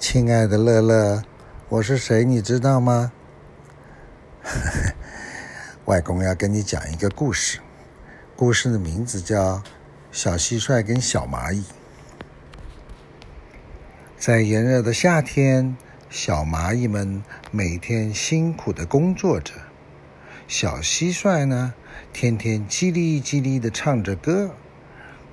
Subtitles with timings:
[0.00, 1.22] 亲爱的乐乐，
[1.68, 2.24] 我是谁？
[2.24, 3.12] 你知道吗？
[5.84, 7.58] 外公要跟你讲一个故事，
[8.34, 9.58] 故事的名字叫
[10.10, 11.60] 《小蟋蟀跟小蚂蚁》。
[14.16, 15.76] 在炎热的夏天，
[16.08, 19.52] 小蚂蚁们每天辛苦地工作着，
[20.48, 21.74] 小蟋蟀呢，
[22.10, 24.52] 天天叽哩叽哩地唱着歌，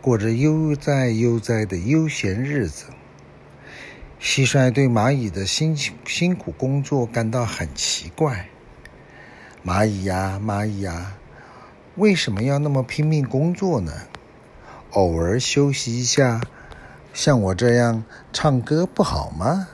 [0.02, 2.88] 过着悠哉悠哉的悠闲日子。
[4.20, 8.50] 蟋蟀对蚂蚁的辛辛苦工作感到很奇怪。
[9.64, 11.14] 蚂蚁呀，蚂蚁呀，
[11.96, 13.92] 为什么要那么拼命工作呢？
[14.92, 16.42] 偶尔休息一下，
[17.14, 18.04] 像我这样
[18.34, 19.68] 唱歌不好吗？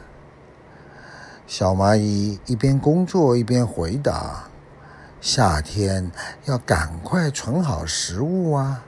[1.48, 4.50] 小蚂蚁一边工作一边回答
[5.22, 6.12] ：“夏天
[6.46, 8.84] 要赶快存好食物啊，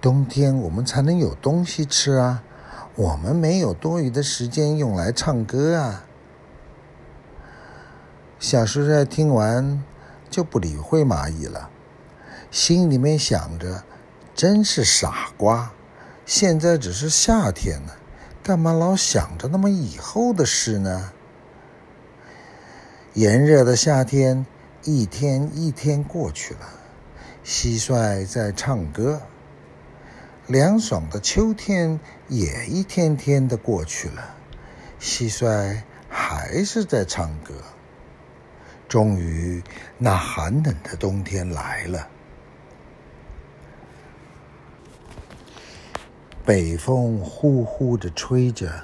[0.00, 2.42] 冬天我们才能有东西吃啊。”
[2.96, 6.04] 我们没有多余的时间用来唱歌啊！
[8.38, 9.82] 小蟋蟀听完
[10.28, 11.70] 就不理会蚂蚁了，
[12.50, 13.84] 心里面想着：
[14.34, 15.72] 真是傻瓜！
[16.26, 17.92] 现在只是夏天呢，
[18.42, 21.12] 干嘛老想着那么以后的事呢？
[23.14, 24.44] 炎热的夏天
[24.84, 26.60] 一天一天过去了，
[27.44, 29.22] 蟋蟀在唱歌。
[30.50, 34.34] 凉爽的秋天也一天天的过去了，
[35.00, 37.54] 蟋蟀还是在唱歌。
[38.88, 39.62] 终于，
[39.96, 42.08] 那寒冷的冬天来了。
[46.44, 48.82] 北风呼呼的吹着，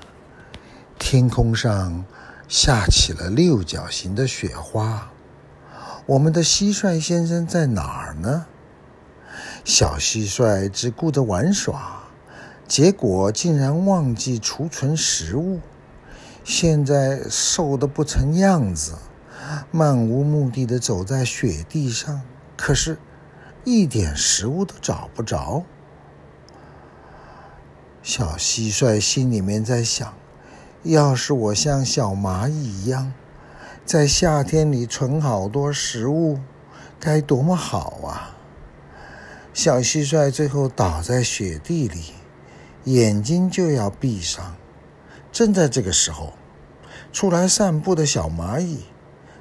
[1.01, 2.05] 天空上
[2.47, 5.11] 下起了六角形的雪花。
[6.07, 8.47] 我们的蟋蟀先生在哪儿呢？
[9.67, 12.05] 小蟋蟀只顾着玩耍，
[12.69, 15.59] 结果竟然忘记储存食物，
[16.45, 18.93] 现在瘦得不成样子，
[19.73, 22.23] 漫无目的的走在雪地上，
[22.57, 22.97] 可是，
[23.65, 25.65] 一点食物都找不着。
[28.05, 30.15] 小蟋蟀心里面在想：
[30.85, 33.13] 要是我像小蚂蚁一样，
[33.85, 36.39] 在夏天里存好多食物，
[37.01, 38.36] 该多么好啊！
[39.57, 42.13] 小蟋蟀最后倒在雪地里，
[42.85, 44.55] 眼睛就要闭上。
[45.33, 46.35] 正在这个时候，
[47.11, 48.85] 出来散步的小蚂蚁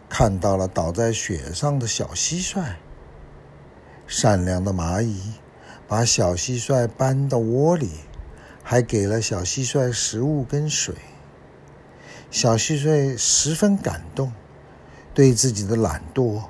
[0.08, 2.76] 看到了倒在雪上的小蟋蟀。
[4.08, 5.34] 善良的蚂蚁
[5.86, 7.92] 把小蟋蟀搬到窝里，
[8.64, 10.96] 还给了小蟋蟀食物跟水。
[12.32, 14.32] 小蟋蟀十分感动，
[15.14, 16.42] 对自己的懒惰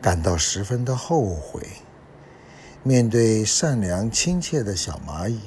[0.00, 1.66] 感到十分的后悔。
[2.82, 5.40] 面对善良亲切的小蚂蚁，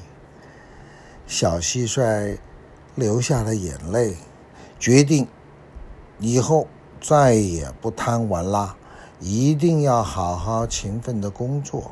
[1.25, 2.37] 小蟋蟀
[2.93, 4.17] 流下了眼泪，
[4.79, 5.27] 决定
[6.19, 6.67] 以后
[7.01, 8.75] 再也不贪玩啦，
[9.19, 11.91] 一定要好好勤奋的工作。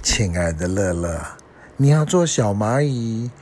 [0.00, 1.20] 亲爱的乐乐，
[1.76, 3.32] 你要做小蚂蚁，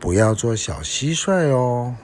[0.00, 1.94] 不要做小蟋蟀哦。